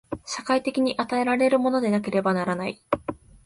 [0.25, 2.81] 社会的に与えられるものでなければならない。